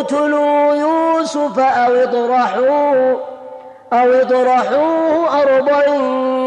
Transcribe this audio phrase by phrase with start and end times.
[0.00, 3.20] اقتلوا يوسف أو اطرحوه
[3.92, 5.84] أو اطرحوه أرضا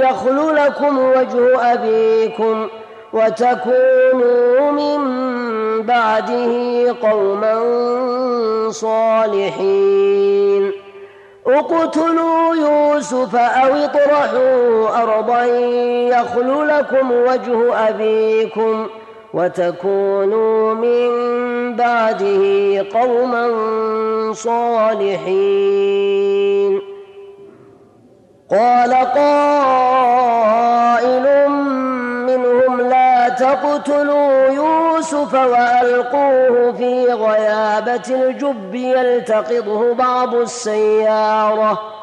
[0.04, 2.68] يخل لكم وجه أبيكم
[3.14, 5.02] وتكونوا من
[5.82, 6.52] بعده
[7.02, 7.60] قوما
[8.70, 10.72] صالحين.
[11.48, 15.44] اقتلوا يوسف أو اطرحوه أرضا
[16.10, 18.88] يخل لكم وجه أبيكم
[19.34, 21.10] وتكونوا من
[21.76, 22.44] بعده
[22.94, 23.44] قوما
[24.34, 25.74] صالحين.
[28.52, 29.50] قال قائل
[32.30, 42.03] منهم لا تقتلوا يوسف وألقوه في غيابة الجب يلتقطه بعض السيارة.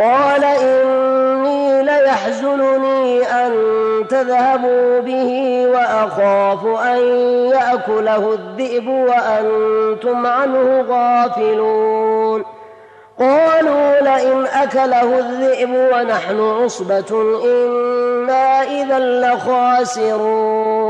[0.00, 3.52] قال إني ليحزنني أن
[4.08, 6.98] تذهبوا به وأخاف أن
[7.46, 12.44] يأكله الذئب وأنتم عنه غافلون.
[13.18, 20.89] قالوا لئن أكله الذئب ونحن عصبة إنا إذا لخاسرون.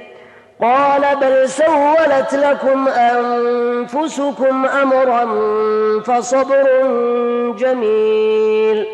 [0.61, 5.25] قال بل سولت لكم أنفسكم أمرا
[6.05, 6.67] فصبر
[7.57, 8.85] جميل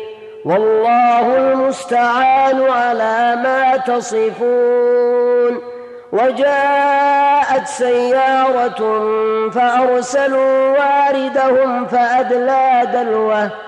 [0.44, 5.60] والله المستعان على ما تصفون
[6.12, 8.80] وجاءت سيارة
[9.50, 13.67] فأرسلوا واردهم فأدلى دلوه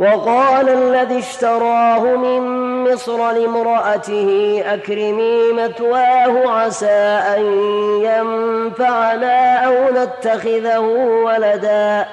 [0.00, 2.40] وقال الذي اشتراه من
[2.84, 7.42] مصر لامرأته أكرمي مثواه عسى أن
[8.02, 10.78] ينفعنا أو نتخذه
[11.24, 12.06] ولدا.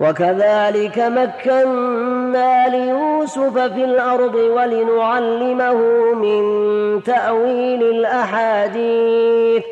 [0.00, 5.74] وكذلك مكنا ليوسف في الأرض ولنعلمه
[6.14, 6.44] من
[7.02, 9.64] تأويل الأحاديث.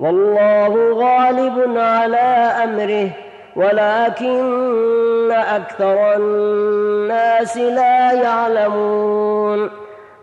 [0.00, 3.23] والله غالب على أمره.
[3.56, 9.70] ولكن أكثر الناس لا يعلمون.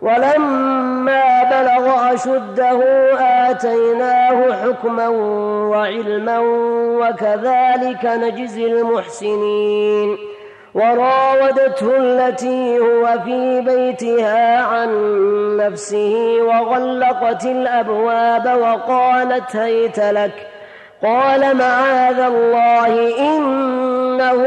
[0.02, 2.80] ولما بلغ أشده
[3.50, 5.08] آتيناه حكما
[5.68, 6.38] وعلما
[6.98, 10.18] وكذلك نجزي المحسنين.
[10.74, 14.90] وراودته التي هو في بيتها عن
[15.56, 20.51] نفسه وغلقت الأبواب وقالت هيت لك
[21.02, 24.42] قال معاذ الله إنه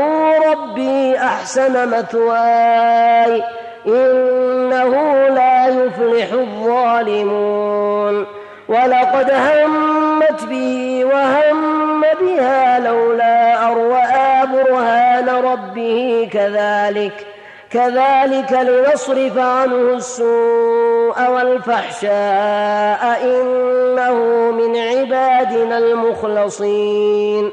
[0.51, 3.43] ربي أحسن مثواي
[3.87, 4.91] إنه
[5.29, 8.25] لا يفلح الظالمون.
[8.69, 17.25] ولقد همت به وهم بها لولا أن رأى برهان ربه كذلك
[17.71, 20.84] كذلك لنصرف عنه السوء.
[21.19, 24.15] والفحشاء إنه
[24.51, 27.51] من عبادنا المخلصين.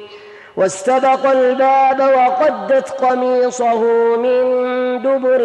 [0.57, 3.81] واستبق الباب وقدت قميصه
[4.17, 4.43] من
[5.03, 5.43] دبر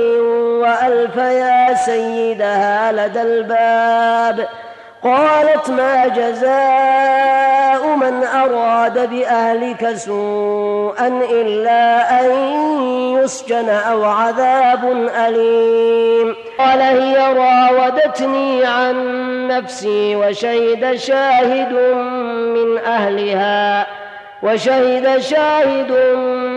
[0.62, 4.48] وألف يا سيدها لدى الباب.
[5.08, 12.32] قالت ما جزاء من أراد بأهلك سوءا إلا أن
[13.14, 16.36] يسجن أو عذاب أليم.
[16.60, 18.98] قال هي راودتني عن
[19.48, 21.74] نفسي وشهد شاهد
[22.54, 23.88] من أهلها
[24.44, 26.57] وشهد شاهد من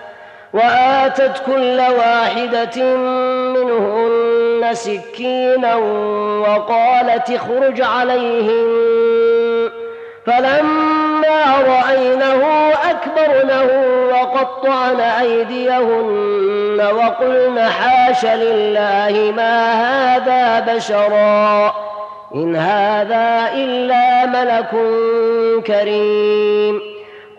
[0.53, 2.85] وآتت كل واحدة
[3.55, 5.75] منهن سكينا
[6.45, 8.67] وقالت اخرج عليهم.
[10.25, 13.69] فلما رأينه أكبرنه
[14.13, 21.75] وقطعن أيديهن وقلن حاش لله ما هذا بشرا.
[22.35, 24.69] إن هذا إلا ملك
[25.67, 26.90] كريم.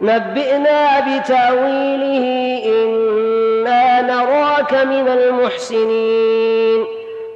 [0.00, 2.24] نبئنا بتأويله
[2.66, 6.84] إنا نراك من المحسنين.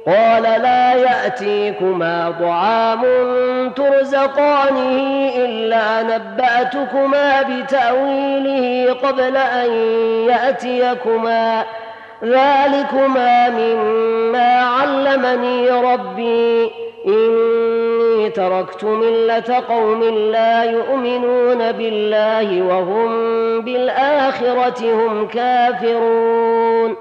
[0.07, 3.01] قال لا يأتيكما طعام
[3.75, 9.71] ترزقانه إلا نبأتكما بتأويله قبل أن
[10.29, 11.63] يأتيكما.
[12.23, 16.71] ذلكما مما علمني ربي.
[18.33, 23.11] تركت ملة قوم لا يؤمنون بالله وهم
[23.61, 26.95] بالآخرة هم كافرون.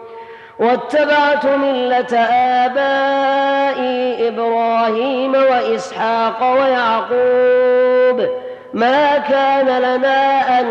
[0.58, 2.18] واتبعت ملة
[2.64, 8.28] آبائي إبراهيم وإسحاق ويعقوب.
[8.74, 10.66] ما كان لنا أن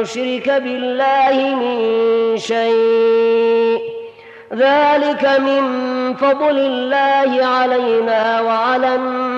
[0.00, 3.78] نشرك بالله من شيء.
[4.54, 5.62] ذلك من
[6.14, 9.37] فضل الله علينا وعلى الناس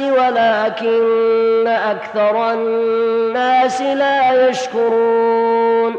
[0.00, 5.96] ولكن أكثر الناس لا يشكرون.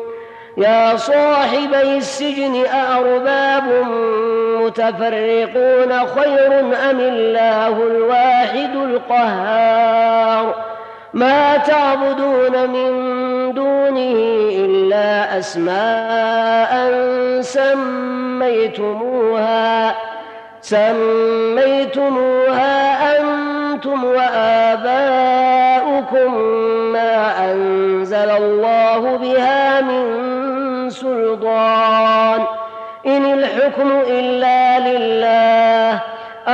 [0.58, 3.64] يا صاحبي السجن أأرباب
[4.62, 10.56] متفرقون خير أم الله الواحد القهار؟
[11.14, 12.92] ما تعبدون من
[13.54, 14.16] دونه
[14.66, 16.92] إلا أسماء
[17.42, 19.16] سميتموها
[20.62, 21.96] سميتموها
[23.86, 24.88] أنتم وآباؤكم
[26.94, 30.06] ما أنزل الله بها من
[30.90, 32.42] سلطان.
[33.06, 36.00] إن الحكم إلا لله.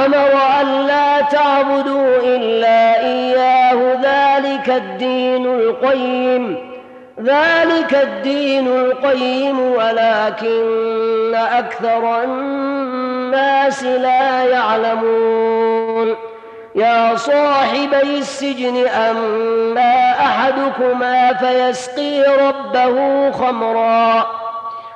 [0.05, 3.93] أمر أن لا تعبدوا إلا إياه.
[3.93, 6.71] ذلك الدين القيم.
[7.23, 9.71] ذلك الدين القيم.
[9.71, 15.50] ولكن أكثر الناس لا يعلمون.
[16.75, 24.27] يا صاحبي السجن أما أحدكما فيسقي ربه خمرا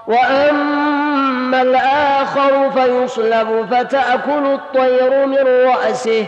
[0.08, 6.26] وأما الآخر فيصلب فتأكل الطير من رأسه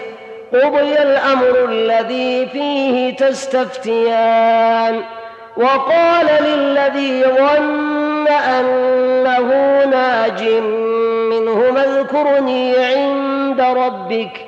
[0.53, 5.01] قضي الأمر الذي فيه تستفتيان.
[5.57, 9.49] وقال للذي ظن أنه
[9.85, 10.43] ناج
[11.31, 14.47] منهما اذكرني عند ربك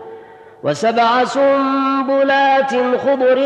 [0.63, 2.71] وسبع سنبلات
[3.05, 3.39] خضر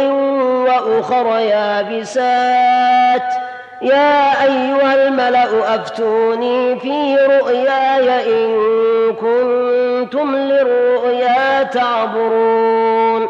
[0.67, 3.33] وأخر يابسات.
[3.81, 8.51] يا أيها الملأ أفتوني في رؤياي إن
[9.13, 13.27] كنتم للرؤيا تعبرون.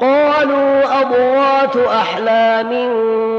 [0.00, 2.72] قالوا أضغاث أحلام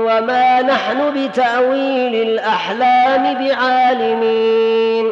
[0.05, 5.11] وما نحن بتأويل الأحلام بعالمين.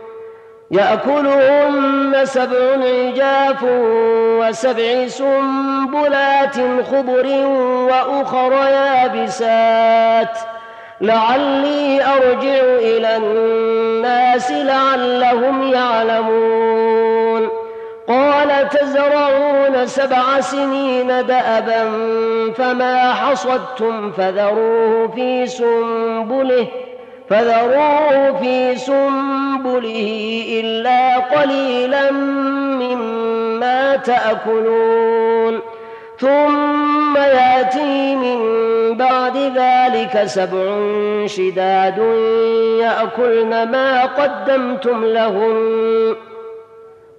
[0.71, 3.63] يأكلهن سبع عجاف
[4.39, 6.55] وسبع سنبلات
[6.91, 7.27] خضر
[7.91, 10.37] وأخر يابسات.
[11.01, 17.49] لعلي أرجع إلى الناس لعلهم يعلمون.
[18.07, 21.91] قال تزرعون سبع سنين دأبا
[22.57, 26.67] فما حصدتم فذروه في سنبله
[27.31, 32.11] فذروه في سنبله إلا قليلا
[32.81, 35.59] مما تأكلون.
[36.19, 38.39] ثم يأتي من
[38.97, 40.77] بعد ذلك سبع
[41.25, 41.97] شداد
[42.79, 46.15] يأكلن ما قدمتم لهن.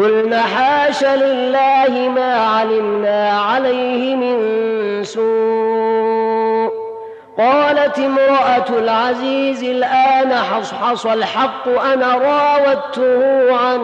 [0.00, 4.38] قلن حاش لله ما علمنا عليه من
[5.04, 6.72] سوء.
[7.38, 13.80] قالت امرأة العزيز الآن حصحص الحق أنا راودته عن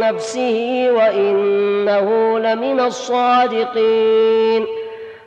[0.00, 4.66] نفسه وإنه لمن الصادقين.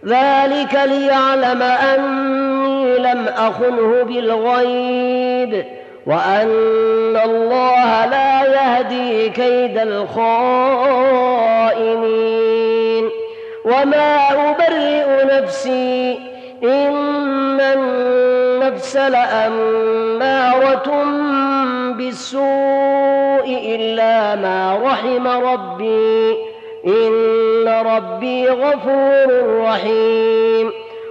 [0.05, 5.65] ذلك ليعلم أني لم أخنه بالغيب.
[6.07, 10.85] وأن الله لا يهدي كيد الخائنين.
[13.65, 16.19] وما أبرئ نفسي
[16.63, 20.91] إن النفس لأمارة
[21.97, 26.37] بالسوء إلا ما رحم ربي.
[26.85, 30.64] إن ربي غفور رحيم.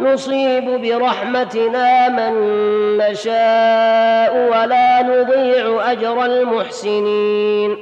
[0.00, 2.32] نصيب برحمتنا من
[2.98, 7.76] نشاء ولا نضيع أجر المحسنين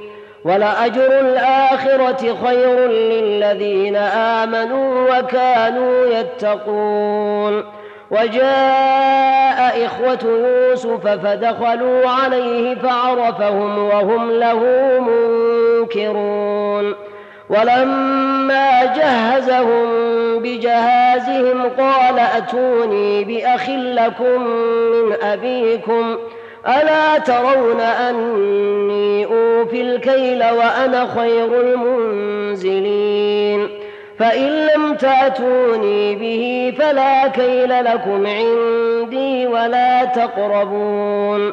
[0.44, 7.64] ولأجر الآخرة خير للذين آمنوا وكانوا يتقون
[8.11, 14.61] وجاء إخوة يوسف فدخلوا عليه فعرفهم وهم له
[15.00, 16.94] منكرون
[17.51, 19.89] ولما جهزهم
[20.39, 24.43] بجهازهم قال أتوني بأخ لكم
[24.93, 26.19] من أبيكم
[26.67, 33.69] ألا ترون أني أوفي الكيل وأنا خير المنزلين؟
[34.19, 41.53] فإن لم تأتوني به فلا كيل لكم عندي ولا تقربون.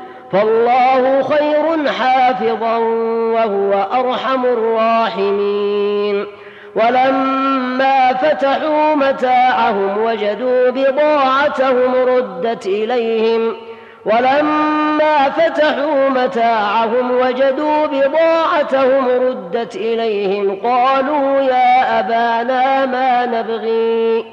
[0.31, 2.77] فالله خير حافظا
[3.33, 6.25] وهو أرحم الراحمين.
[6.75, 13.55] ولما فتحوا متاعهم وجدوا بضاعتهم ردت إليهم ۖ.
[14.05, 24.25] ولما فتحوا متاعهم وجدوا بضاعتهم ردت إليهم قالوا يا أبانا ما نبغي.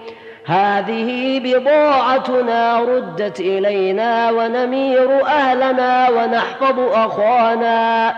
[0.49, 8.15] هذه بضاعتنا ردت إلينا ونمير أهلنا ونحفظ أخانا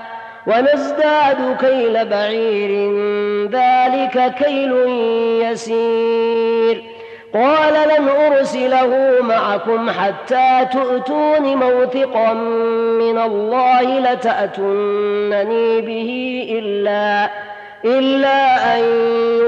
[0.46, 2.92] ونزداد كيل بعير
[3.50, 4.72] ذلك كيل
[5.42, 6.82] يسير.
[7.34, 12.32] قال لن أرسله معكم حتى تؤتون موثقا
[13.02, 16.10] من الله لتأتونني به
[16.58, 17.30] إلا
[17.84, 18.84] إلا أن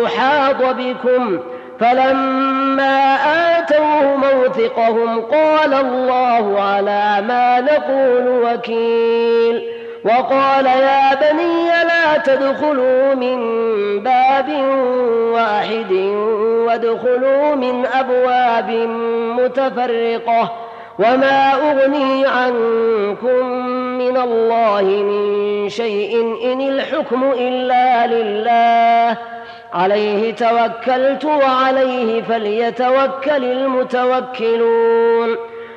[0.02, 1.40] يحاط بكم
[1.80, 3.16] فلما
[3.58, 9.62] آتوه موثقهم قال الله على ما نقول وكيل
[10.04, 13.38] وقال يا بني لا تدخلوا من
[14.02, 14.48] باب
[15.32, 15.92] واحد
[16.66, 18.70] وادخلوا من أبواب
[19.40, 20.52] متفرقة
[20.98, 23.46] وما أغني عنكم
[23.98, 26.20] من الله من شيء
[26.52, 29.16] إن الحكم إلا لله
[29.74, 35.36] عليه توكلت وعليه فليتوكل المتوكلون.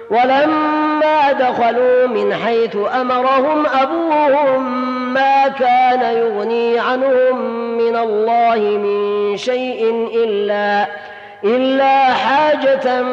[0.10, 7.38] ولما دخلوا من حيث أمرهم أبوهم ما كان يغني عنهم
[7.78, 10.88] من الله من شيء إلا
[11.44, 13.04] إلا حاجة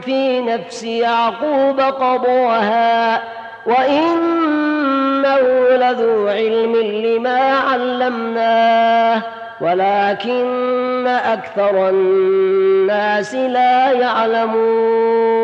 [0.00, 3.22] في نفس يعقوب قضاها.
[3.66, 5.38] وإنه
[5.70, 9.22] لذو علم لما علمناه.
[9.60, 15.36] ولكن أكثر الناس لا يعلمون.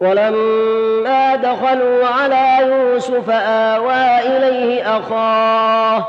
[0.00, 6.06] ولما دخلوا على يوسف آوى إليه أخاه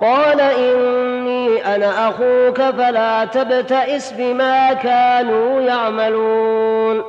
[0.00, 7.02] قال إني أنا أخوك فلا تبتئس بما كانوا يعملون.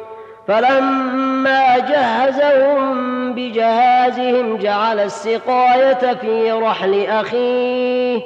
[0.47, 8.21] فلما جهزهم بجهازهم جعل السقاية في رحل أخيه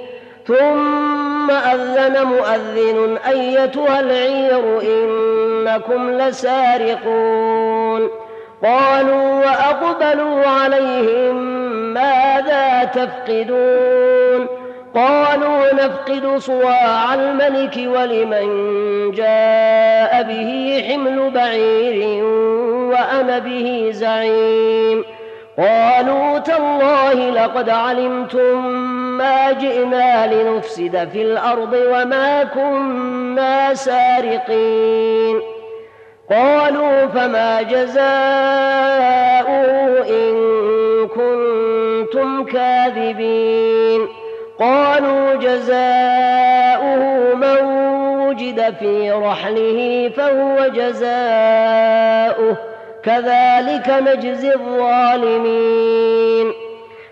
[0.48, 8.10] ثم أذن مؤذن أيتها العير إنكم لسارقون.
[8.64, 11.36] قالوا وأقبلوا عليهم
[11.94, 14.48] ماذا تفقدون؟
[14.96, 18.48] قالوا نفقد صواع الملك ولمن
[19.12, 22.24] جاء به حمل بعير
[22.92, 25.04] وأنا به زعيم.
[25.58, 35.42] قالوا تالله لقد علمتم ما جئنا لنفسد في الأرض وما كنا سارقين
[36.30, 38.08] قالوا فما جزاؤه
[40.10, 40.36] ان
[41.08, 44.08] كنتم كاذبين
[44.60, 47.64] قالوا جزاؤه من
[48.28, 52.58] وجد في رحله فهو جزاؤه
[53.04, 56.54] كذلك نجزي الظالمين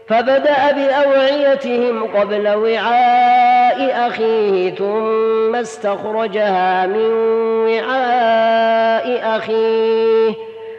[0.07, 7.11] فبدأ بأوعيتهم قبل وعاء أخيه ثم استخرجها من
[7.65, 10.33] وعاء أخيه.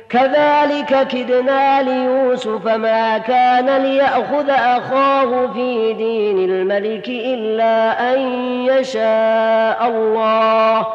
[0.08, 8.20] كذلك كدنا ليوسف ما كان ليأخذ أخاه في دين الملك إلا أن
[8.64, 10.86] يشاء الله.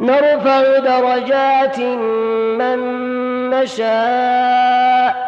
[0.00, 1.78] نرفع درجات
[2.58, 2.78] من
[3.50, 5.27] نشاء.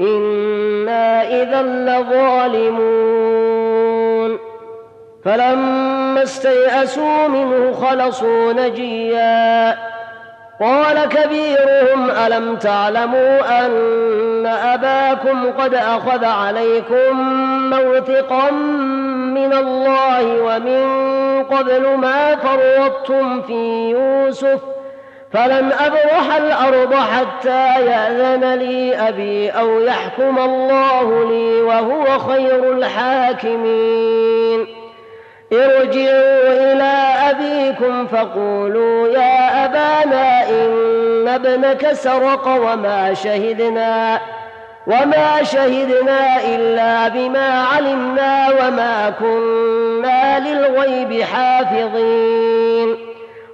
[0.00, 3.18] إنا إذا لظالمون
[5.24, 9.78] فلما استيئسوا منه خلصوا نجيا
[10.60, 17.20] قال كبيرهم ألم تعلموا أن أباكم قد أخذ عليكم
[17.70, 18.50] موثقا
[19.30, 20.84] من الله ومن
[21.44, 24.77] قبل ما فرطتم في يوسف ۖ
[25.32, 34.66] فلن أبرح الأرض حتى يأذن لي أبي أو يحكم الله لي وهو خير الحاكمين.
[35.52, 36.92] ارجعوا إلى
[37.30, 44.20] أبيكم فقولوا يا أبانا إن ابنك سرق وما شهدنا
[44.86, 53.07] وما شهدنا إلا بما علمنا وما كنا للغيب حافظين.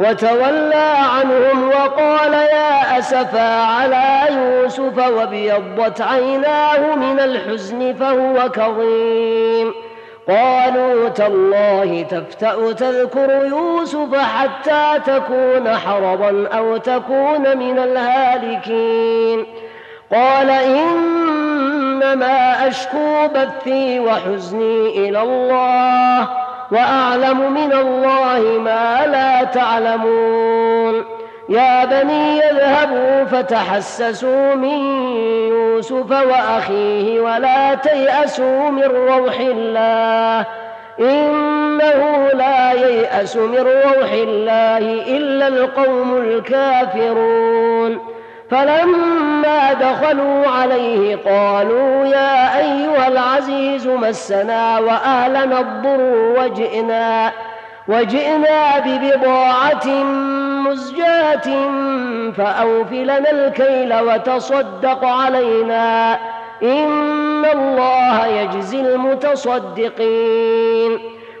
[0.00, 9.74] وتولى عنهم وقال يا أسفا على يوسف وابيضت عيناه من الحزن فهو كظيم.
[10.28, 19.46] قالوا تالله تفتأ تذكر يوسف حتى تكون حرضا أو تكون من الهالكين.
[20.12, 26.49] قال إنما أشكو بثي وحزني إلى الله.
[26.72, 31.04] وأعلم من الله ما لا تعلمون.
[31.48, 34.78] يا بني اذهبوا فتحسسوا من
[35.48, 40.46] يوسف وأخيه ولا تيأسوا من روح الله.
[41.00, 44.78] إنه لا ييأس من روح الله
[45.16, 48.19] إلا القوم الكافرون.
[48.50, 57.32] فلما دخلوا عليه قالوا يا أيها العزيز مسنا وأهلنا الضر وجئنا
[57.88, 59.86] وجئنا ببضاعة
[60.66, 61.68] مزجاة
[62.36, 66.18] فأوف لنا الكيل وتصدق علينا.
[66.62, 70.00] إن الله يجزي المتصدقين.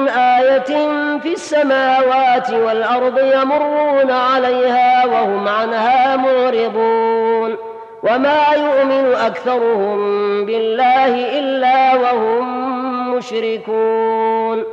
[0.00, 7.56] من آية في السماوات والأرض يمرون عليها وهم عنها معرضون
[8.02, 9.98] وما يؤمن أكثرهم
[10.46, 14.64] بالله إلا وهم مشركون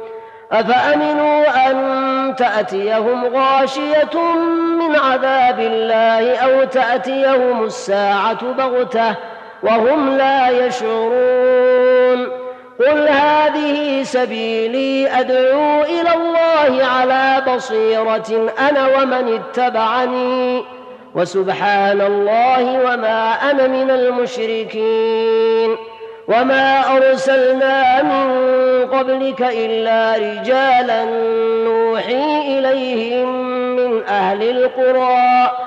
[0.51, 4.35] أفأمنوا أن تأتيهم غاشية
[4.79, 9.15] من عذاب الله أو تأتيهم الساعة بغتة
[9.63, 12.46] وهم لا يشعرون
[12.79, 20.63] قل هذه سبيلي أدعو إلى الله على بصيرة أنا ومن اتبعني
[21.15, 25.75] وسبحان الله وما أنا من المشركين
[26.27, 28.27] وما أرسلنا من
[28.87, 31.05] قبلك إلا رجالا
[31.65, 33.29] نوحي إليهم
[33.75, 35.66] من أهل القرى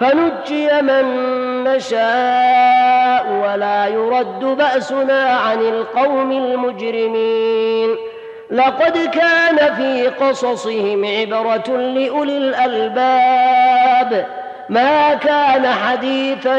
[0.00, 1.04] فنجي من
[1.64, 7.96] نشاء ولا يرد بأسنا عن القوم المجرمين.
[8.50, 14.26] لقد كان في قصصهم عبرة لأولي الألباب.
[14.68, 16.58] ما كان حديثا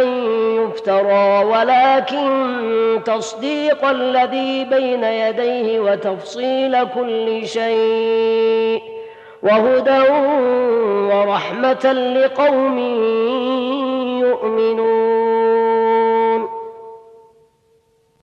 [0.60, 8.99] يفترى ولكن تصديق الذي بين يديه وتفصيل كل شيء.
[9.44, 10.00] وهدى
[11.14, 12.78] ورحمة لقوم
[14.20, 15.39] يؤمنون.